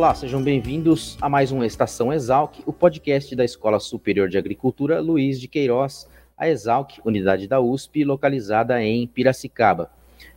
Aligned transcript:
Olá, 0.00 0.14
sejam 0.14 0.42
bem-vindos 0.42 1.18
a 1.20 1.28
mais 1.28 1.52
um 1.52 1.62
Estação 1.62 2.10
Exalc, 2.10 2.62
o 2.64 2.72
podcast 2.72 3.36
da 3.36 3.44
Escola 3.44 3.78
Superior 3.78 4.30
de 4.30 4.38
Agricultura 4.38 4.98
Luiz 4.98 5.38
de 5.38 5.46
Queiroz, 5.46 6.08
a 6.38 6.48
Exalc, 6.48 6.98
unidade 7.04 7.46
da 7.46 7.60
USP, 7.60 8.02
localizada 8.02 8.82
em 8.82 9.06
Piracicaba. 9.06 9.90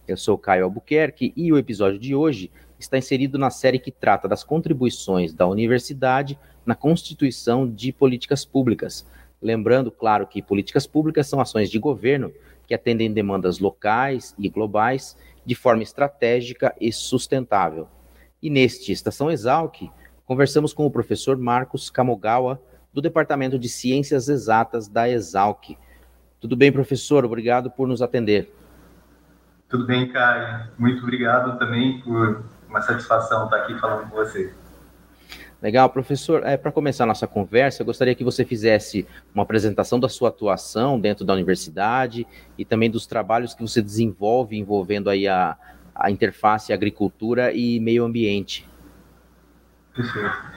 Eu 0.06 0.18
sou 0.18 0.38
Caio 0.38 0.66
Albuquerque 0.66 1.32
e 1.34 1.50
o 1.50 1.58
episódio 1.58 1.98
de 1.98 2.14
hoje 2.14 2.52
está 2.78 2.98
inserido 2.98 3.38
na 3.38 3.50
série 3.50 3.80
que 3.80 3.90
trata 3.90 4.28
das 4.28 4.44
contribuições 4.44 5.34
da 5.34 5.48
universidade 5.48 6.38
na 6.66 6.76
constituição 6.76 7.66
de 7.66 7.94
políticas 7.94 8.44
públicas. 8.44 9.08
Lembrando, 9.42 9.90
claro, 9.90 10.28
que 10.28 10.42
políticas 10.42 10.86
públicas 10.86 11.26
são 11.26 11.40
ações 11.40 11.72
de 11.72 11.80
governo 11.80 12.34
que 12.68 12.74
atendem 12.74 13.14
demandas 13.14 13.60
locais 13.60 14.36
e 14.38 14.50
globais 14.50 15.16
de 15.46 15.56
forma 15.56 15.84
estratégica 15.84 16.76
e 16.82 16.92
sustentável. 16.92 17.88
E 18.44 18.50
neste 18.50 18.92
Estação 18.92 19.32
Exalc, 19.32 19.90
conversamos 20.26 20.74
com 20.74 20.86
o 20.86 20.92
professor 20.92 21.38
Marcos 21.38 21.90
Kamogawa, 21.90 22.62
do 22.92 23.02
Departamento 23.02 23.58
de 23.58 23.70
Ciências 23.70 24.28
Exatas 24.28 24.90
da 24.90 25.08
Exalc. 25.08 25.78
Tudo 26.42 26.54
bem, 26.58 26.70
professor? 26.70 27.24
Obrigado 27.24 27.72
por 27.72 27.88
nos 27.88 28.02
atender. 28.02 28.54
Tudo 29.70 29.86
bem, 29.88 30.12
Caio. 30.12 30.68
Muito 30.78 31.02
obrigado 31.04 31.58
também 31.58 32.02
por 32.02 32.44
uma 32.68 32.82
satisfação 32.82 33.46
estar 33.46 33.60
aqui 33.60 33.80
falando 33.80 34.10
com 34.10 34.18
você. 34.18 34.54
Legal, 35.62 35.90
professor. 35.90 36.46
É, 36.46 36.58
Para 36.58 36.74
começar 36.74 37.06
a 37.06 37.08
nossa 37.08 37.26
conversa, 37.26 37.82
eu 37.82 37.86
gostaria 37.86 38.14
que 38.14 38.26
você 38.26 38.44
fizesse 38.44 39.08
uma 39.34 39.44
apresentação 39.44 39.98
da 39.98 40.10
sua 40.10 40.28
atuação 40.28 41.00
dentro 41.00 41.24
da 41.24 41.32
universidade 41.32 42.28
e 42.58 42.66
também 42.66 42.92
dos 42.92 43.08
trabalhos 43.08 43.54
que 43.54 43.62
você 43.62 43.82
desenvolve 43.82 44.58
envolvendo 44.58 45.10
aí 45.10 45.30
a, 45.30 45.58
a 45.96 46.10
interface 46.10 46.74
agricultura 46.74 47.54
e 47.54 47.80
meio 47.80 48.04
ambiente. 48.04 48.68
Perfeito. 49.94 50.54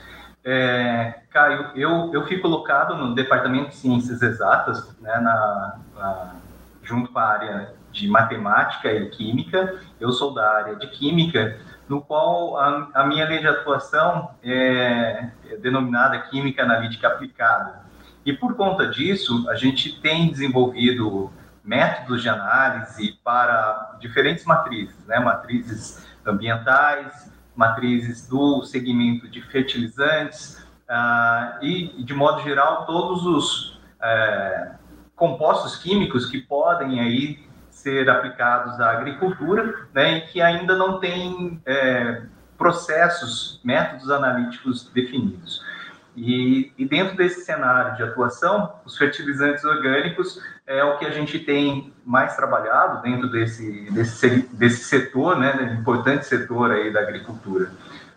É, 0.48 1.22
Caio, 1.30 1.72
eu, 1.74 2.12
eu 2.14 2.24
fui 2.26 2.38
colocado 2.38 2.96
no 2.96 3.14
Departamento 3.14 3.70
de 3.70 3.76
Ciências 3.76 4.22
Exatas, 4.22 4.96
né, 5.00 5.18
na, 5.18 5.78
na, 5.94 6.34
junto 6.82 7.10
com 7.10 7.18
a 7.18 7.24
área 7.24 7.74
de 7.90 8.06
Matemática 8.06 8.92
e 8.92 9.10
Química. 9.10 9.80
Eu 9.98 10.12
sou 10.12 10.32
da 10.32 10.48
área 10.48 10.76
de 10.76 10.86
Química, 10.86 11.58
no 11.88 12.00
qual 12.00 12.56
a, 12.58 12.90
a 12.94 13.06
minha 13.06 13.24
linha 13.24 13.40
de 13.40 13.48
atuação 13.48 14.30
é, 14.42 15.30
é 15.50 15.56
denominada 15.56 16.18
Química 16.20 16.62
Analítica 16.62 17.08
Aplicada. 17.08 17.84
E 18.24 18.32
por 18.32 18.54
conta 18.54 18.86
disso, 18.86 19.48
a 19.50 19.56
gente 19.56 20.00
tem 20.00 20.30
desenvolvido 20.30 21.32
métodos 21.66 22.22
de 22.22 22.28
análise 22.28 23.18
para 23.24 23.96
diferentes 24.00 24.44
matrizes, 24.44 24.96
né? 25.06 25.18
matrizes 25.18 26.06
ambientais, 26.24 27.30
matrizes 27.54 28.28
do 28.28 28.62
segmento 28.62 29.28
de 29.28 29.42
fertilizantes 29.42 30.64
uh, 30.88 31.62
e, 31.62 32.02
de 32.04 32.14
modo 32.14 32.42
geral, 32.42 32.86
todos 32.86 33.26
os 33.26 33.80
uh, 34.00 34.74
compostos 35.16 35.76
químicos 35.76 36.26
que 36.26 36.40
podem 36.40 37.00
aí 37.00 37.46
ser 37.70 38.08
aplicados 38.08 38.80
à 38.80 38.90
agricultura, 38.90 39.86
né, 39.92 40.18
e 40.18 40.20
que 40.22 40.40
ainda 40.40 40.74
não 40.74 40.98
tem 40.98 41.60
é, 41.66 42.22
processos, 42.56 43.60
métodos 43.62 44.10
analíticos 44.10 44.90
definidos. 44.92 45.62
E, 46.16 46.72
e, 46.78 46.86
dentro 46.86 47.14
desse 47.14 47.44
cenário 47.44 47.94
de 47.96 48.02
atuação, 48.02 48.72
os 48.86 48.96
fertilizantes 48.96 49.62
orgânicos 49.64 50.40
é 50.66 50.82
o 50.82 50.96
que 50.96 51.04
a 51.04 51.10
gente 51.10 51.38
tem 51.38 51.92
mais 52.06 52.34
trabalhado 52.34 53.02
dentro 53.02 53.30
desse, 53.30 53.90
desse, 53.90 54.48
desse 54.54 54.84
setor, 54.84 55.38
né, 55.38 55.78
importante 55.78 56.24
setor 56.24 56.70
aí 56.70 56.90
da 56.90 57.00
agricultura. 57.00 57.70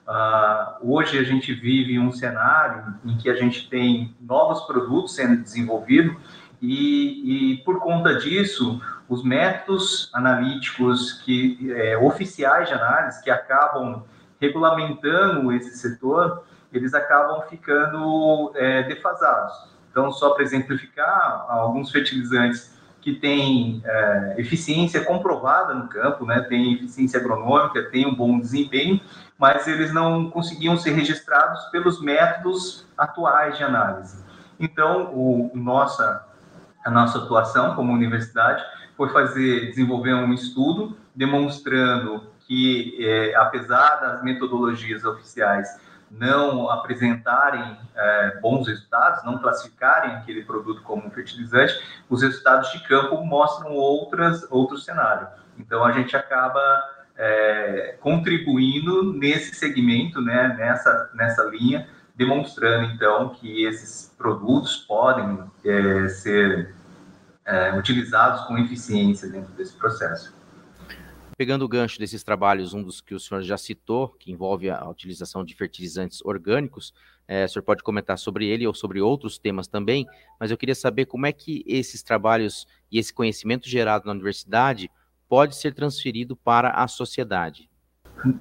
Uh, 0.07 0.93
hoje 0.93 1.19
a 1.19 1.23
gente 1.23 1.53
vive 1.53 1.99
um 1.99 2.11
cenário 2.11 2.95
em 3.05 3.17
que 3.17 3.29
a 3.29 3.35
gente 3.35 3.69
tem 3.69 4.15
novos 4.21 4.61
produtos 4.61 5.13
sendo 5.13 5.43
desenvolvidos 5.43 6.15
e, 6.61 7.53
e 7.53 7.57
por 7.63 7.79
conta 7.79 8.15
disso, 8.15 8.81
os 9.07 9.23
métodos 9.23 10.09
analíticos 10.13 11.13
que 11.23 11.71
é, 11.73 11.97
oficiais 11.97 12.67
de 12.67 12.73
análise 12.73 13.23
que 13.23 13.29
acabam 13.29 14.03
regulamentando 14.39 15.51
esse 15.51 15.77
setor, 15.77 16.43
eles 16.71 16.93
acabam 16.93 17.41
ficando 17.49 18.51
é, 18.55 18.83
defasados. 18.83 19.69
Então, 19.91 20.11
só 20.11 20.31
para 20.31 20.43
exemplificar, 20.43 21.45
alguns 21.49 21.91
fertilizantes 21.91 22.77
que 23.01 23.15
têm 23.15 23.81
é, 23.85 24.35
eficiência 24.37 25.03
comprovada 25.03 25.73
no 25.73 25.87
campo, 25.87 26.25
né, 26.25 26.41
tem 26.41 26.73
eficiência 26.73 27.19
agronômica, 27.19 27.83
tem 27.89 28.05
um 28.05 28.13
bom 28.13 28.39
desempenho, 28.39 28.99
mas 29.37 29.67
eles 29.67 29.93
não 29.93 30.29
conseguiam 30.29 30.77
ser 30.77 30.91
registrados 30.91 31.65
pelos 31.67 32.01
métodos 32.01 32.85
atuais 32.97 33.57
de 33.57 33.63
análise. 33.63 34.23
Então, 34.59 35.11
o, 35.13 35.51
nossa, 35.55 36.25
a 36.85 36.91
nossa 36.91 37.19
atuação 37.19 37.73
como 37.73 37.93
universidade 37.93 38.63
foi 38.97 39.09
fazer, 39.09 39.67
desenvolver 39.67 40.13
um 40.13 40.33
estudo 40.33 40.97
demonstrando 41.15 42.27
que, 42.41 42.97
é, 42.99 43.35
apesar 43.35 43.95
das 44.01 44.23
metodologias 44.23 45.05
oficiais 45.05 45.79
não 46.11 46.69
apresentarem 46.69 47.77
é, 47.95 48.39
bons 48.41 48.67
resultados, 48.67 49.23
não 49.23 49.37
classificarem 49.39 50.15
aquele 50.15 50.43
produto 50.43 50.81
como 50.81 51.09
fertilizante, 51.11 51.79
os 52.09 52.21
resultados 52.21 52.71
de 52.71 52.79
campo 52.87 53.23
mostram 53.23 53.71
outras, 53.73 54.45
outro 54.49 54.77
cenário. 54.77 55.27
Então, 55.57 55.83
a 55.83 55.91
gente 55.91 56.15
acaba 56.15 56.61
é, 57.17 57.97
contribuindo 57.99 59.13
nesse 59.13 59.55
segmento, 59.55 60.21
né, 60.21 60.55
nessa, 60.57 61.09
nessa 61.13 61.43
linha, 61.43 61.87
demonstrando, 62.15 62.91
então, 62.93 63.29
que 63.29 63.65
esses 63.65 64.13
produtos 64.17 64.77
podem 64.77 65.39
é, 65.65 66.07
ser 66.07 66.73
é, 67.45 67.77
utilizados 67.77 68.41
com 68.41 68.57
eficiência 68.57 69.29
dentro 69.29 69.53
desse 69.53 69.75
processo. 69.77 70.38
Pegando 71.39 71.63
o 71.63 71.69
gancho 71.69 71.97
desses 71.97 72.21
trabalhos, 72.21 72.73
um 72.73 72.83
dos 72.83 72.99
que 72.99 73.15
o 73.15 73.19
senhor 73.19 73.41
já 73.43 73.57
citou, 73.57 74.09
que 74.09 74.29
envolve 74.29 74.69
a 74.69 74.85
utilização 74.89 75.41
de 75.41 75.55
fertilizantes 75.55 76.19
orgânicos, 76.25 76.93
é, 77.25 77.45
o 77.45 77.47
senhor 77.47 77.63
pode 77.63 77.81
comentar 77.81 78.17
sobre 78.17 78.45
ele 78.45 78.67
ou 78.67 78.73
sobre 78.73 78.99
outros 78.99 79.37
temas 79.37 79.65
também, 79.65 80.05
mas 80.37 80.51
eu 80.51 80.57
queria 80.57 80.75
saber 80.75 81.05
como 81.05 81.25
é 81.25 81.31
que 81.31 81.63
esses 81.65 82.03
trabalhos 82.03 82.67
e 82.91 82.99
esse 82.99 83.13
conhecimento 83.13 83.69
gerado 83.69 84.05
na 84.05 84.11
universidade 84.11 84.91
pode 85.29 85.55
ser 85.55 85.73
transferido 85.73 86.35
para 86.35 86.71
a 86.71 86.89
sociedade. 86.89 87.69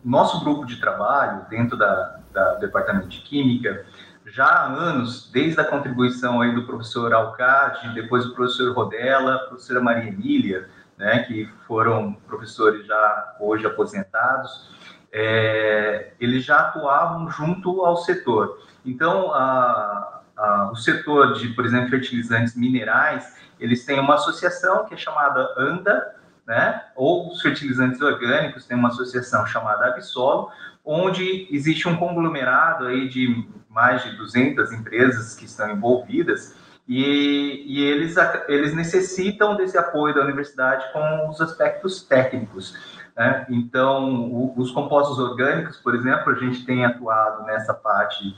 Nosso 0.05 0.43
grupo 0.43 0.67
de 0.67 0.81
trabalho, 0.81 1.49
dentro 1.49 1.77
da, 1.77 2.19
da 2.33 2.55
Departamento 2.55 3.07
de 3.07 3.21
Química, 3.21 3.87
já 4.27 4.45
há 4.45 4.67
anos, 4.67 5.31
desde 5.31 5.61
a 5.61 5.65
contribuição 5.65 6.41
aí 6.41 6.53
do 6.53 6.67
professor 6.67 7.15
Alcade, 7.15 7.95
depois 7.95 8.25
do 8.25 8.35
professor 8.35 8.75
Rodella, 8.75 9.39
professora 9.47 9.81
Maria 9.81 10.11
Emília, 10.11 10.69
né, 10.99 11.21
que 11.21 11.49
foram 11.67 12.13
professores 12.27 12.85
já 12.87 13.37
hoje 13.41 13.67
aposentados, 13.67 14.77
é, 15.13 16.13
eles 16.21 16.45
já 16.45 16.59
atuavam 16.59 17.31
junto 17.31 17.85
ao 17.85 17.97
setor. 17.99 18.61
Então, 18.85 19.33
a, 19.33 20.23
a, 20.37 20.71
o 20.73 20.77
setor 20.77 21.35
de, 21.35 21.49
por 21.49 21.65
exemplo, 21.65 21.89
fertilizantes 21.89 22.57
minerais, 22.57 23.37
eles 23.59 23.85
têm 23.85 24.01
uma 24.01 24.15
associação 24.15 24.85
que 24.85 24.95
é 24.95 24.97
chamada 24.97 25.55
ANDA, 25.57 26.17
né, 26.47 26.83
ou 26.97 27.31
os 27.31 27.43
fertilizantes 27.43 28.01
orgânicos 28.01 28.67
têm 28.67 28.77
uma 28.77 28.89
associação 28.89 29.47
chamada 29.47 29.87
Absolo, 29.87 30.51
onde 30.85 31.47
existe 31.51 31.87
um 31.87 31.97
conglomerado 31.97 32.87
aí 32.87 33.09
de 33.09 33.47
mais 33.69 34.03
de 34.03 34.17
200 34.17 34.73
empresas 34.73 35.35
que 35.35 35.45
estão 35.45 35.71
envolvidas, 35.71 36.57
e, 36.89 37.65
e, 37.67 37.85
eles, 37.85 38.17
eles 38.49 38.75
necessitam 38.75 39.55
desse 39.57 39.77
apoio 39.77 40.15
da 40.15 40.23
universidade 40.23 40.91
com 40.93 41.29
os 41.29 41.41
aspectos 41.41 42.03
técnicos. 42.03 42.75
Né? 43.15 43.47
Então, 43.51 44.25
o, 44.25 44.55
os 44.57 44.71
compostos 44.71 45.19
orgânicos, 45.19 45.77
por 45.77 45.95
exemplo, 45.95 46.33
a 46.33 46.37
gente 46.37 46.65
tem 46.65 46.87
atuado 46.87 47.45
nessa 47.45 47.75
parte 47.75 48.35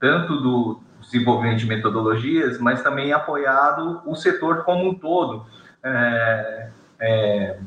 tanto 0.00 0.40
do 0.40 0.80
desenvolvimento 1.00 1.58
de 1.58 1.66
metodologias, 1.66 2.58
mas 2.58 2.82
também 2.82 3.12
apoiado 3.12 4.02
o 4.04 4.16
setor 4.16 4.64
como 4.64 4.88
um 4.88 4.94
todo, 4.94 5.46
é, 5.82 6.70
é, 7.00 7.60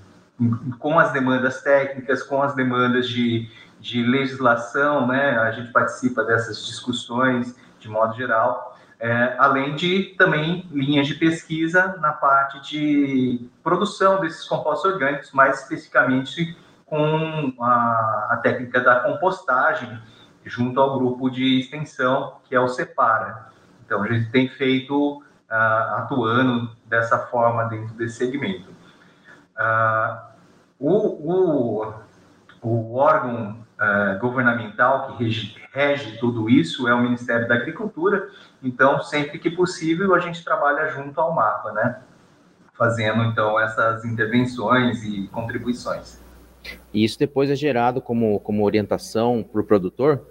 com 0.80 1.00
as 1.00 1.14
demandas 1.14 1.62
técnicas, 1.62 2.24
com 2.24 2.42
as 2.42 2.54
demandas 2.54 3.08
de, 3.08 3.50
de 3.80 4.04
legislação, 4.04 5.08
né? 5.08 5.38
A 5.38 5.52
gente 5.52 5.72
participa 5.72 6.26
dessas 6.26 6.66
discussões 6.66 7.56
de 7.80 7.88
modo 7.88 8.16
geral, 8.16 8.75
é, 9.00 9.36
além 9.38 9.75
de 9.75 10.15
também 10.18 10.68
linhas 10.71 11.07
de 11.07 11.15
pesquisa 11.15 11.97
na 12.00 12.13
parte 12.13 12.62
de 12.62 13.50
produção 13.63 14.21
desses 14.21 14.47
compostos 14.47 14.92
orgânicos, 14.92 15.31
mais 15.31 15.62
especificamente 15.62 16.57
com 16.86 17.53
a, 17.59 18.30
a 18.31 18.39
técnica 18.42 18.80
da 18.80 19.00
compostagem, 19.00 20.00
junto 20.45 20.80
ao 20.80 20.97
grupo 20.97 21.30
de 21.30 21.59
extensão, 21.59 22.38
que 22.45 22.56
é 22.56 22.59
o 22.59 22.68
Separa. 22.68 23.47
Então, 23.86 24.03
a 24.03 24.07
gente 24.07 24.31
tem 24.31 24.47
feito, 24.47 25.18
uh, 25.18 25.95
atuando 25.97 26.75
dessa 26.86 27.18
forma 27.18 27.65
dentro 27.65 27.94
desse 27.95 28.18
segmento. 28.18 28.69
Uh, 29.57 30.36
o, 30.80 30.92
o, 31.31 31.94
o, 32.62 32.95
órgão 32.95 33.65
uh, 33.80 34.19
governamental 34.19 35.07
que 35.07 35.24
rege, 35.24 35.56
rege, 35.72 36.18
tudo 36.18 36.50
isso 36.50 36.88
é 36.88 36.94
o 36.94 37.01
Ministério 37.01 37.48
da 37.48 37.56
Agricultura, 37.56 38.30
então, 38.62 39.01
sempre 39.01 39.39
que 39.39 39.50
possível, 39.50 40.13
a 40.16 40.19
gente 40.19 40.44
trabalha 40.44 40.89
junto 40.89 41.19
ao 41.19 41.33
MAPA, 41.33 41.72
né? 41.74 42.00
Fazendo, 42.74 43.24
então, 43.24 43.60
essas 43.60 44.04
intervenções 44.04 45.04
e 45.04 45.27
contribuições. 45.27 46.19
E 46.94 47.04
isso 47.04 47.18
depois 47.19 47.50
é 47.50 47.56
gerado 47.56 48.01
como, 48.01 48.39
como 48.39 48.66
orientação 48.66 49.44
para 49.44 49.62
o 49.62 49.63
produtor? 49.63 50.21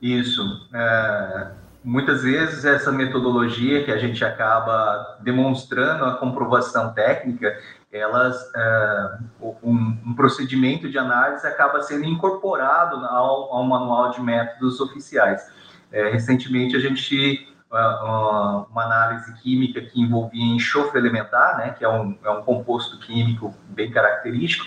Isso. 0.00 0.42
É, 0.72 1.50
muitas 1.82 2.22
vezes 2.22 2.64
essa 2.64 2.92
metodologia 2.92 3.84
que 3.84 3.90
a 3.90 3.98
gente 3.98 4.24
acaba 4.24 5.18
demonstrando 5.20 6.04
a 6.04 6.16
comprovação 6.16 6.92
técnica, 6.92 7.58
elas 7.92 8.36
é, 8.54 9.18
um, 9.62 9.98
um, 10.06 10.14
procedimento 10.14 10.88
de 10.88 10.98
análise 10.98 11.46
acaba 11.46 11.82
sendo 11.82 12.04
incorporado 12.04 12.96
ao, 13.06 13.54
ao 13.54 13.64
manual 13.64 14.10
de 14.10 14.20
métodos 14.20 14.80
oficiais. 14.80 15.42
É, 15.90 16.10
recentemente 16.10 16.76
a 16.76 16.78
gente 16.78 17.46
uma, 17.70 18.66
uma, 18.70 18.84
análise 18.84 19.32
química 19.40 19.80
que 19.80 20.00
envolvia 20.00 20.44
enxofre 20.44 20.98
elementar, 20.98 21.56
né, 21.58 21.70
que 21.70 21.84
é 21.84 21.88
um, 21.88 22.18
é 22.22 22.30
um 22.30 22.42
composto 22.42 22.98
químico 22.98 23.54
bem 23.68 23.90
característico. 23.90 24.66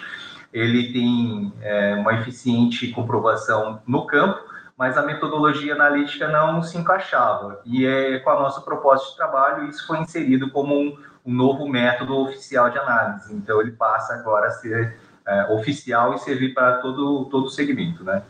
Ele 0.53 0.93
tem 0.93 1.53
é, 1.61 1.95
uma 1.95 2.13
eficiente 2.13 2.87
comprovação 2.89 3.81
no 3.85 4.05
campo, 4.05 4.52
mas 4.77 4.97
a 4.97 5.03
metodologia 5.03 5.73
analítica 5.73 6.27
não 6.27 6.61
se 6.63 6.77
encaixava. 6.77 7.61
E 7.65 7.85
é 7.85 8.19
com 8.19 8.29
a 8.29 8.39
nossa 8.39 8.61
proposta 8.61 9.11
de 9.11 9.15
trabalho, 9.15 9.69
isso 9.69 9.85
foi 9.85 9.99
inserido 9.99 10.49
como 10.51 10.75
um, 10.75 10.97
um 11.25 11.33
novo 11.33 11.67
método 11.67 12.17
oficial 12.17 12.69
de 12.69 12.77
análise. 12.77 13.33
Então, 13.33 13.61
ele 13.61 13.71
passa 13.71 14.13
agora 14.13 14.47
a 14.47 14.51
ser 14.51 14.97
é, 15.27 15.53
oficial 15.53 16.15
e 16.15 16.19
servir 16.19 16.53
para 16.53 16.77
todo, 16.77 17.25
todo 17.25 17.45
o 17.45 17.49
segmento, 17.49 18.03
né? 18.03 18.23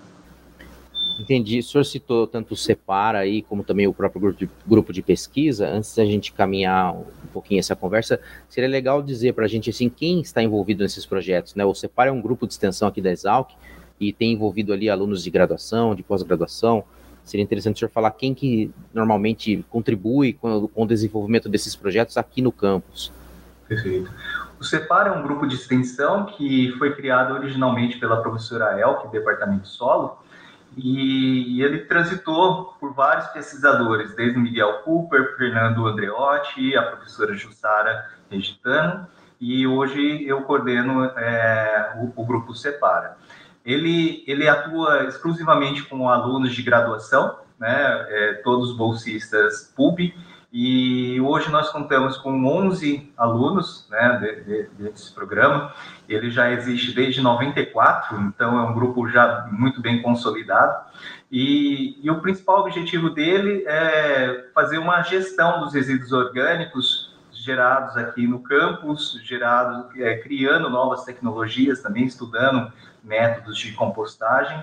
Entendi. 1.19 1.59
O 1.59 1.63
senhor 1.63 1.83
citou 1.83 2.25
tanto 2.25 2.53
o 2.53 2.57
Separa 2.57 3.19
aí, 3.19 3.43
como 3.43 3.63
também 3.63 3.87
o 3.87 3.93
próprio 3.93 4.19
grupo 4.19 4.39
de, 4.39 4.49
grupo 4.65 4.91
de 4.91 5.01
pesquisa. 5.01 5.67
Antes 5.67 5.95
da 5.95 6.05
gente 6.05 6.33
caminhar 6.33 6.93
um 6.95 7.05
pouquinho 7.31 7.59
essa 7.59 7.75
conversa, 7.75 8.19
seria 8.49 8.69
legal 8.69 9.01
dizer 9.01 9.33
para 9.33 9.45
a 9.45 9.47
gente 9.47 9.69
assim, 9.69 9.89
quem 9.89 10.21
está 10.21 10.41
envolvido 10.41 10.83
nesses 10.83 11.05
projetos. 11.05 11.53
Né? 11.55 11.63
O 11.63 11.73
Separa 11.73 12.09
é 12.09 12.13
um 12.13 12.21
grupo 12.21 12.47
de 12.47 12.53
extensão 12.53 12.87
aqui 12.87 12.99
da 12.99 13.11
Exalc, 13.11 13.51
e 14.09 14.13
tem 14.13 14.33
envolvido 14.33 14.73
ali 14.73 14.89
alunos 14.89 15.23
de 15.23 15.29
graduação, 15.29 15.95
de 15.95 16.03
pós-graduação. 16.03 16.83
Seria 17.23 17.43
interessante 17.43 17.77
o 17.77 17.79
senhor 17.79 17.91
falar 17.91 18.11
quem 18.11 18.33
que 18.33 18.71
normalmente 18.93 19.65
contribui 19.69 20.33
com, 20.33 20.67
com 20.67 20.83
o 20.83 20.87
desenvolvimento 20.87 21.47
desses 21.47 21.75
projetos 21.75 22.17
aqui 22.17 22.41
no 22.41 22.51
campus. 22.51 23.11
Perfeito. 23.67 24.11
O 24.59 24.63
CEPAR 24.63 25.07
é 25.07 25.11
um 25.11 25.23
grupo 25.23 25.47
de 25.47 25.55
extensão 25.55 26.25
que 26.25 26.71
foi 26.77 26.95
criado 26.95 27.33
originalmente 27.33 27.97
pela 27.97 28.21
professora 28.21 28.79
Elke, 28.79 29.11
Departamento 29.11 29.67
Solo, 29.67 30.17
e 30.75 31.61
ele 31.61 31.79
transitou 31.79 32.73
por 32.79 32.93
vários 32.93 33.27
pesquisadores, 33.27 34.15
desde 34.15 34.39
Miguel 34.39 34.79
Cooper, 34.83 35.37
Fernando 35.37 35.85
Andreotti, 35.85 36.75
a 36.75 36.83
professora 36.83 37.33
Jussara 37.35 38.09
Regitano, 38.29 39.07
e 39.39 39.67
hoje 39.67 40.25
eu 40.25 40.41
coordeno 40.43 41.03
é, 41.03 41.93
o, 41.97 42.21
o 42.21 42.25
grupo 42.25 42.55
Separa. 42.55 43.17
Ele, 43.65 44.23
ele 44.27 44.47
atua 44.47 45.05
exclusivamente 45.05 45.83
com 45.83 46.09
alunos 46.09 46.53
de 46.53 46.61
graduação, 46.61 47.37
né, 47.59 48.05
é, 48.09 48.33
todos 48.43 48.75
bolsistas 48.75 49.73
PUB, 49.75 50.13
e 50.55 51.19
hoje 51.19 51.49
nós 51.49 51.71
contamos 51.71 52.15
com 52.17 52.45
11 52.45 53.11
alunos 53.17 53.87
né, 53.89 54.19
de, 54.21 54.43
de, 54.43 54.69
desse 54.83 55.11
programa. 55.11 55.73
Ele 56.07 56.29
já 56.29 56.51
existe 56.51 56.93
desde 56.93 57.21
94, 57.21 58.21
então 58.21 58.59
é 58.59 58.69
um 58.69 58.73
grupo 58.75 59.09
já 59.09 59.49
muito 59.51 59.81
bem 59.81 60.03
consolidado. 60.03 60.85
E, 61.31 61.97
e 62.03 62.11
o 62.11 62.21
principal 62.21 62.59
objetivo 62.59 63.09
dele 63.09 63.63
é 63.65 64.45
fazer 64.53 64.77
uma 64.77 65.01
gestão 65.01 65.59
dos 65.61 65.73
resíduos 65.73 66.11
orgânicos 66.11 67.02
gerados 67.43 67.97
aqui 67.97 68.25
no 68.25 68.39
campus, 68.39 69.19
gerados, 69.23 69.85
é, 69.97 70.17
criando 70.17 70.69
novas 70.69 71.03
tecnologias 71.03 71.81
também, 71.81 72.05
estudando 72.05 72.71
métodos 73.03 73.57
de 73.57 73.73
compostagem. 73.73 74.57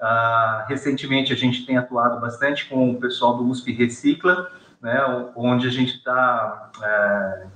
Uh, 0.00 0.66
recentemente 0.68 1.32
a 1.32 1.36
gente 1.36 1.64
tem 1.64 1.78
atuado 1.78 2.20
bastante 2.20 2.68
com 2.68 2.90
o 2.90 3.00
pessoal 3.00 3.36
do 3.36 3.48
USP 3.48 3.72
Recicla, 3.72 4.50
né, 4.82 5.00
onde 5.34 5.66
a 5.66 5.70
gente 5.70 5.94
está 5.94 6.70
é, 6.82 7.46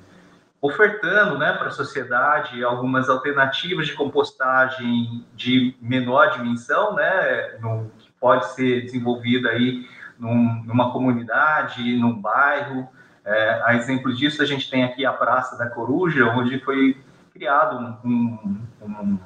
ofertando 0.62 1.36
né, 1.36 1.52
para 1.52 1.68
a 1.68 1.72
sociedade 1.72 2.64
algumas 2.64 3.10
alternativas 3.10 3.86
de 3.86 3.92
compostagem 3.92 5.26
de 5.34 5.76
menor 5.80 6.30
dimensão, 6.30 6.94
né, 6.94 7.58
no, 7.60 7.90
que 7.98 8.10
pode 8.18 8.54
ser 8.54 8.82
desenvolvida 8.82 9.50
aí 9.50 9.86
num, 10.18 10.62
numa 10.64 10.90
comunidade, 10.90 11.96
num 11.96 12.18
bairro. 12.18 12.88
É, 13.28 13.62
a 13.62 13.74
exemplo 13.74 14.14
disso, 14.14 14.42
a 14.42 14.46
gente 14.46 14.70
tem 14.70 14.84
aqui 14.84 15.04
a 15.04 15.12
Praça 15.12 15.58
da 15.58 15.68
Coruja, 15.68 16.24
onde 16.30 16.58
foi 16.60 16.96
criado 17.32 17.98
um, 18.02 18.38
um, 18.82 19.18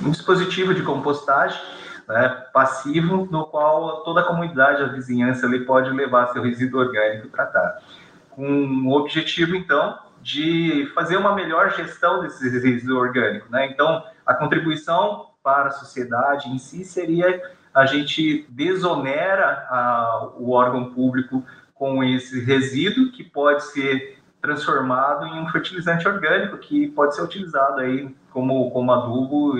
um 0.00 0.10
dispositivo 0.10 0.72
de 0.72 0.82
compostagem 0.82 1.60
né, 2.08 2.28
passivo, 2.52 3.28
no 3.30 3.46
qual 3.46 4.04
toda 4.04 4.20
a 4.20 4.24
comunidade, 4.24 4.82
a 4.82 4.86
vizinhança, 4.86 5.46
ele 5.46 5.64
pode 5.64 5.90
levar 5.90 6.28
seu 6.28 6.40
resíduo 6.40 6.80
orgânico 6.80 7.28
tratado. 7.28 7.82
Com 8.30 8.86
o 8.86 8.92
objetivo, 8.92 9.56
então, 9.56 9.98
de 10.22 10.88
fazer 10.94 11.16
uma 11.16 11.34
melhor 11.34 11.70
gestão 11.74 12.20
desse 12.20 12.48
resíduo 12.48 12.96
orgânico. 12.96 13.46
Né? 13.50 13.66
Então, 13.66 14.04
a 14.24 14.34
contribuição 14.34 15.30
para 15.42 15.68
a 15.68 15.72
sociedade 15.72 16.48
em 16.48 16.58
si 16.58 16.84
seria 16.84 17.42
a 17.74 17.86
gente 17.86 18.46
desonera 18.48 19.66
a, 19.68 20.30
o 20.36 20.50
órgão 20.50 20.92
público 20.92 21.44
com 21.78 22.02
esse 22.02 22.44
resíduo 22.44 23.12
que 23.12 23.22
pode 23.22 23.64
ser 23.66 24.18
transformado 24.40 25.26
em 25.26 25.40
um 25.40 25.48
fertilizante 25.48 26.06
orgânico 26.06 26.58
que 26.58 26.88
pode 26.88 27.14
ser 27.14 27.22
utilizado 27.22 27.80
aí 27.80 28.14
como, 28.30 28.70
como 28.70 28.92
adubo 28.92 29.54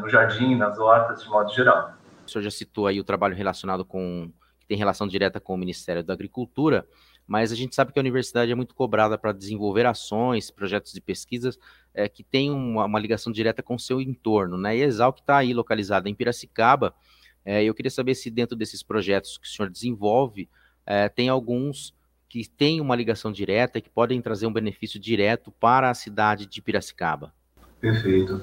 no 0.00 0.08
jardim, 0.08 0.54
nas 0.54 0.78
hortas, 0.78 1.22
de 1.22 1.28
modo 1.28 1.52
geral. 1.52 1.94
O 2.26 2.30
senhor 2.30 2.42
já 2.42 2.50
citou 2.50 2.86
aí 2.86 3.00
o 3.00 3.04
trabalho 3.04 3.34
relacionado 3.34 3.84
com, 3.84 4.30
que 4.58 4.66
tem 4.66 4.76
relação 4.76 5.06
direta 5.06 5.40
com 5.40 5.54
o 5.54 5.58
Ministério 5.58 6.02
da 6.02 6.12
Agricultura, 6.12 6.86
mas 7.26 7.52
a 7.52 7.54
gente 7.54 7.74
sabe 7.74 7.92
que 7.92 7.98
a 7.98 8.02
universidade 8.02 8.50
é 8.50 8.54
muito 8.54 8.74
cobrada 8.74 9.16
para 9.16 9.32
desenvolver 9.32 9.86
ações, 9.86 10.50
projetos 10.50 10.92
de 10.92 11.00
pesquisas 11.00 11.58
é, 11.94 12.08
que 12.08 12.24
têm 12.24 12.50
uma, 12.50 12.84
uma, 12.84 12.98
ligação 12.98 13.32
direta 13.32 13.62
com 13.62 13.76
o 13.76 13.78
seu 13.78 14.00
entorno, 14.00 14.58
né? 14.58 14.76
E 14.76 14.82
a 14.82 14.86
Exalc 14.86 15.20
está 15.20 15.36
aí 15.38 15.54
localizada 15.54 16.08
em 16.08 16.14
Piracicaba. 16.14 16.94
É, 17.44 17.62
eu 17.62 17.74
queria 17.74 17.90
saber 17.90 18.14
se 18.14 18.30
dentro 18.30 18.56
desses 18.56 18.82
projetos 18.82 19.38
que 19.38 19.46
o 19.46 19.50
senhor 19.50 19.70
desenvolve, 19.70 20.48
é, 20.90 21.08
tem 21.08 21.28
alguns 21.28 21.94
que 22.28 22.48
têm 22.48 22.80
uma 22.80 22.96
ligação 22.96 23.30
direta 23.30 23.78
e 23.78 23.80
que 23.80 23.88
podem 23.88 24.20
trazer 24.20 24.46
um 24.46 24.52
benefício 24.52 24.98
direto 24.98 25.52
para 25.52 25.88
a 25.88 25.94
cidade 25.94 26.46
de 26.46 26.60
Piracicaba. 26.60 27.32
Perfeito. 27.80 28.42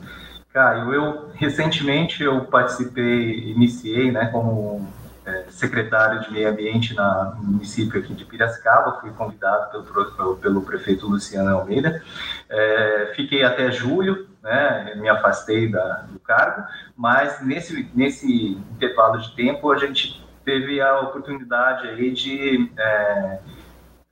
Caio, 0.53 0.93
eu 0.93 1.29
recentemente 1.33 2.23
eu 2.23 2.45
participei, 2.45 3.51
iniciei, 3.51 4.13
né, 4.13 4.27
como 4.27 4.87
é, 5.25 5.43
secretário 5.49 6.21
de 6.21 6.31
meio 6.31 6.49
ambiente 6.49 6.95
na, 6.95 7.35
no 7.37 7.51
município 7.51 7.99
aqui 7.99 8.13
de 8.13 8.23
Piracicaba, 8.23 9.01
fui 9.01 9.11
convidado 9.11 9.83
pelo, 9.83 10.37
pelo 10.37 10.61
prefeito 10.61 11.05
Luciano 11.05 11.49
Almeida, 11.49 12.01
é, 12.49 13.11
fiquei 13.13 13.43
até 13.43 13.69
julho, 13.73 14.25
né, 14.41 14.95
me 14.95 15.09
afastei 15.09 15.69
da, 15.69 16.05
do 16.09 16.19
cargo, 16.19 16.63
mas 16.95 17.45
nesse, 17.45 17.89
nesse 17.93 18.57
intervalo 18.71 19.19
de 19.19 19.35
tempo 19.35 19.69
a 19.69 19.77
gente 19.77 20.25
teve 20.47 20.79
a 20.79 21.01
oportunidade 21.01 21.89
aí 21.89 22.09
de 22.09 22.71
é, 22.79 23.39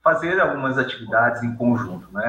fazer 0.03 0.37
algumas 0.41 0.77
atividades 0.77 1.41
em 1.41 1.55
conjunto, 1.55 2.11
né, 2.11 2.27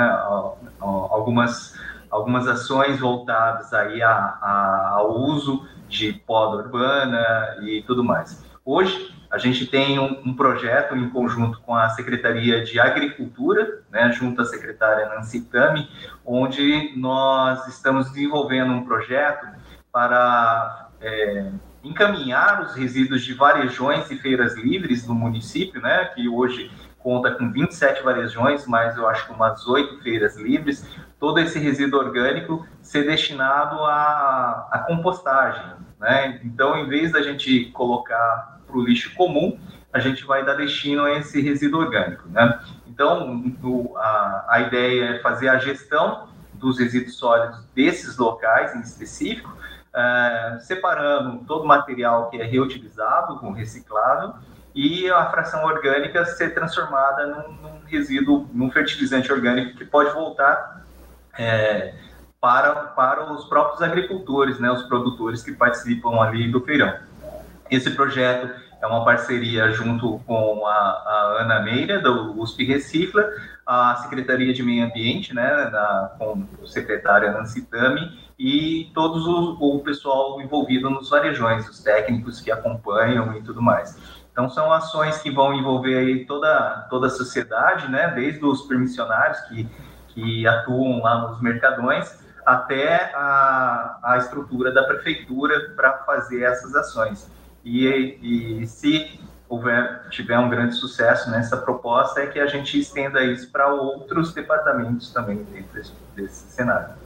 algumas 0.79 1.77
algumas 2.09 2.47
ações 2.47 3.01
voltadas 3.01 3.75
aí 3.75 4.01
a, 4.01 4.13
a, 4.13 4.91
ao 4.95 5.11
uso 5.19 5.67
de 5.89 6.13
poda 6.13 6.63
urbana 6.63 7.59
e 7.63 7.83
tudo 7.83 8.05
mais. 8.05 8.45
Hoje, 8.65 9.13
a 9.29 9.39
gente 9.39 9.67
tem 9.67 9.99
um, 9.99 10.23
um, 10.25 10.35
projeto 10.35 10.95
em 10.95 11.11
conjunto 11.11 11.61
com 11.63 11.75
a 11.75 11.89
Secretaria 11.91 12.65
de 12.65 12.79
Agricultura, 12.79 13.83
né, 13.91 14.13
junto 14.13 14.41
à 14.41 14.45
secretária 14.45 15.09
Nancy 15.09 15.41
Tami, 15.41 15.91
onde 16.25 16.93
nós 16.97 17.67
estamos 17.67 18.09
desenvolvendo 18.11 18.73
um 18.73 18.85
projeto 18.85 19.49
para 19.93 20.86
é, 21.01 21.51
encaminhar 21.83 22.63
os 22.63 22.75
resíduos 22.75 23.23
de 23.23 23.35
varejões 23.35 24.11
e 24.11 24.17
feiras 24.17 24.57
livres 24.57 25.07
no 25.07 25.15
município, 25.15 25.81
né, 25.81 26.07
que 26.15 26.29
hoje 26.29 26.71
conta 26.99 27.31
com 27.31 27.53
27 27.53 28.03
varejões, 28.03 28.67
mais 28.67 28.97
eu 28.97 29.09
acho 29.09 29.27
que 29.27 29.33
umas 29.33 29.65
oito 29.69 30.03
feiras 30.03 30.37
livres, 30.37 30.85
todo 31.21 31.39
esse 31.39 31.57
resíduo 31.57 32.01
orgânico 32.01 32.67
ser 32.83 33.07
destinado 33.07 33.77
à, 33.85 34.69
à 34.73 34.79
compostagem. 34.81 35.63
Né? 36.01 36.41
Então, 36.43 36.77
em 36.77 36.89
vez 36.89 37.13
da 37.13 37.23
gente 37.23 37.67
colocar 37.67 38.61
para 38.67 38.77
o 38.77 38.83
lixo 38.83 39.15
comum, 39.15 39.57
a 39.93 40.01
gente 40.01 40.25
vai 40.25 40.45
dar 40.45 40.55
destino 40.55 41.05
a 41.05 41.13
esse 41.13 41.41
resíduo 41.41 41.81
orgânico. 41.81 42.29
Né? 42.29 42.59
Então, 42.89 43.55
o, 43.63 43.97
a, 43.97 44.47
a 44.49 44.61
ideia 44.63 45.05
é 45.11 45.19
fazer 45.21 45.49
a 45.49 45.59
gestão 45.59 46.29
dos 46.55 46.81
resíduos 46.81 47.17
sólidos 47.17 47.65
desses 47.75 48.17
locais 48.17 48.75
em 48.75 48.81
específico, 48.81 49.57
é, 49.97 50.59
separando 50.61 51.45
todo 51.47 51.65
o 51.65 51.67
material 51.67 52.29
que 52.29 52.41
é 52.41 52.45
reutilizável, 52.45 53.37
com 53.37 53.51
reciclável, 53.51 54.35
e 54.75 55.11
a 55.11 55.31
fração 55.31 55.65
orgânica 55.65 56.23
ser 56.27 56.53
transformada 56.53 57.27
num, 57.27 57.53
num 57.55 57.81
resíduo, 57.87 58.47
num 58.53 58.71
fertilizante 58.71 59.33
orgânico 59.33 59.75
que 59.79 59.87
pode 59.87 60.11
voltar 60.11 60.85
é, 61.39 61.95
para, 62.39 62.73
para 62.89 63.33
os 63.33 63.47
próprios 63.47 63.81
agricultores, 63.81 64.61
né, 64.61 64.71
os 64.71 64.83
produtores 64.83 65.43
que 65.43 65.53
participam 65.53 66.21
ali 66.21 66.51
do 66.51 66.61
feirão. 66.61 66.95
Esse 67.71 67.91
projeto 67.91 68.55
é 68.83 68.87
uma 68.87 69.03
parceria 69.03 69.71
junto 69.73 70.21
com 70.27 70.67
a, 70.67 70.73
a 70.73 71.37
Ana 71.41 71.61
Meira, 71.61 71.99
do 71.99 72.39
USP 72.39 72.65
Recicla, 72.65 73.25
a 73.67 73.97
Secretaria 73.97 74.53
de 74.53 74.63
Meio 74.63 74.85
Ambiente, 74.85 75.35
né, 75.35 75.71
da, 75.73 76.15
com 76.19 76.47
o 76.63 76.67
secretário 76.67 77.33
Nancy 77.33 77.63
Tami, 77.63 78.26
e 78.39 78.91
todos 78.95 79.27
o, 79.27 79.57
o 79.61 79.81
pessoal 79.81 80.41
envolvido 80.41 80.91
nos 80.91 81.09
varejões, 81.09 81.69
os 81.69 81.83
técnicos 81.83 82.41
que 82.41 82.51
acompanham 82.51 83.37
e 83.37 83.43
tudo 83.43 83.63
mais. 83.63 83.97
Então, 84.31 84.51
são 84.51 84.71
ações 84.71 85.19
que 85.23 85.31
vão 85.31 85.55
envolver 85.55 85.97
aí 85.97 86.27
toda, 86.27 86.87
toda 86.91 87.07
a 87.07 87.11
sociedade, 87.11 87.91
né, 87.91 88.09
desde 88.09 88.45
os 88.45 88.63
permissionários 88.63 89.41
que, 89.43 89.67
que 90.09 90.47
atuam 90.47 91.03
lá 91.03 91.27
nos 91.27 91.41
mercadões, 91.41 92.19
até 92.45 93.13
a, 93.15 93.99
a 94.03 94.19
estrutura 94.19 94.71
da 94.71 94.85
prefeitura 94.85 95.71
para 95.75 95.99
fazer 96.05 96.43
essas 96.43 96.75
ações. 96.75 97.31
E, 97.65 98.61
e 98.61 98.67
se 98.67 99.19
houver, 99.49 100.07
tiver 100.11 100.39
um 100.39 100.51
grande 100.51 100.75
sucesso 100.75 101.31
nessa 101.31 101.57
proposta, 101.57 102.21
é 102.21 102.27
que 102.27 102.39
a 102.39 102.47
gente 102.47 102.79
estenda 102.79 103.25
isso 103.25 103.51
para 103.51 103.69
outros 103.69 104.35
departamentos 104.35 105.13
também 105.13 105.43
dentro 105.45 105.73
desse, 105.73 105.93
desse 106.15 106.53
cenário. 106.53 107.06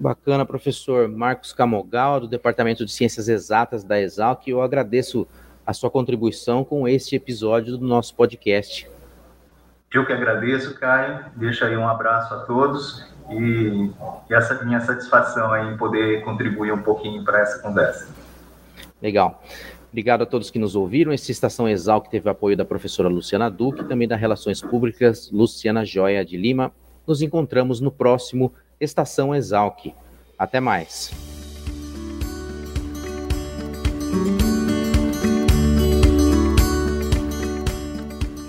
Bacana, 0.00 0.46
professor 0.46 1.08
Marcos 1.08 1.52
Camogal, 1.52 2.20
do 2.20 2.28
Departamento 2.28 2.84
de 2.84 2.92
Ciências 2.92 3.28
Exatas 3.28 3.82
da 3.82 4.00
Exalc. 4.00 4.46
Eu 4.46 4.62
agradeço 4.62 5.26
a 5.66 5.72
sua 5.72 5.90
contribuição 5.90 6.62
com 6.62 6.86
este 6.86 7.16
episódio 7.16 7.76
do 7.76 7.84
nosso 7.84 8.14
podcast. 8.14 8.88
Eu 9.92 10.06
que 10.06 10.12
agradeço, 10.12 10.78
Caio. 10.78 11.24
Deixa 11.34 11.66
aí 11.66 11.76
um 11.76 11.88
abraço 11.88 12.32
a 12.32 12.38
todos 12.44 13.04
e, 13.28 13.90
e 14.30 14.34
essa 14.34 14.62
minha 14.64 14.80
satisfação 14.80 15.56
em 15.56 15.76
poder 15.76 16.22
contribuir 16.22 16.72
um 16.72 16.82
pouquinho 16.82 17.24
para 17.24 17.40
essa 17.40 17.58
conversa. 17.60 18.08
Legal. 19.02 19.42
Obrigado 19.90 20.22
a 20.22 20.26
todos 20.26 20.48
que 20.48 20.60
nos 20.60 20.76
ouviram. 20.76 21.10
Essa 21.10 21.32
Estação 21.32 21.68
Exalc 21.68 22.08
teve 22.08 22.30
apoio 22.30 22.56
da 22.56 22.64
professora 22.64 23.08
Luciana 23.08 23.50
Duque 23.50 23.82
também 23.82 24.06
da 24.06 24.14
Relações 24.14 24.62
Públicas 24.62 25.28
Luciana 25.32 25.84
Joia 25.84 26.24
de 26.24 26.36
Lima. 26.36 26.70
Nos 27.04 27.20
encontramos 27.20 27.80
no 27.80 27.90
próximo 27.90 28.52
Estação 28.80 29.34
Exalc. 29.34 29.92
Até 30.38 30.60
mais. 30.60 31.10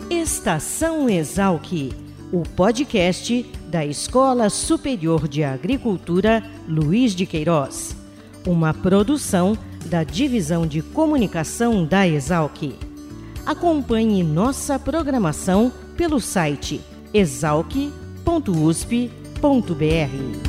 Estação 0.10 1.10
Exalc, 1.10 1.94
o 2.32 2.44
podcast 2.56 3.44
da 3.68 3.86
Escola 3.86 4.50
Superior 4.50 5.28
de 5.28 5.44
Agricultura 5.44 6.44
Luiz 6.68 7.14
de 7.14 7.26
Queiroz. 7.26 7.96
Uma 8.46 8.74
produção 8.74 9.58
da 9.86 10.04
Divisão 10.04 10.68
de 10.68 10.82
Comunicação 10.82 11.86
da 11.86 12.08
Exalc. 12.08 12.74
Acompanhe 13.46 14.24
nossa 14.24 14.78
programação 14.78 15.72
pelo 15.98 16.20
site 16.20 16.82
exalc.usp.br. 17.14 19.19
.br 19.42 20.49